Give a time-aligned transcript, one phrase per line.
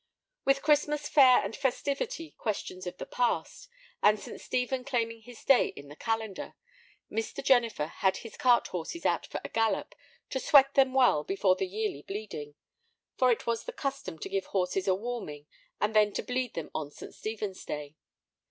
[0.45, 3.69] With Christmas fare and festivity questions of the past,
[4.01, 4.41] and St.
[4.41, 6.55] Stephen claiming his day in the calendar,
[7.11, 7.43] Mr.
[7.43, 9.93] Jennifer had his cart horses out for a gallop
[10.31, 12.55] to sweat them well before the yearly bleeding,
[13.15, 15.45] for it was the custom to give horses a warming
[15.79, 17.13] and then to bleed them on St.
[17.13, 17.93] Stephen's day.